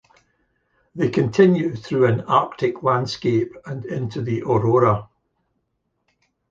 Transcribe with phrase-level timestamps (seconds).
[0.95, 5.07] They continue through an arctic landscape and into the aurora.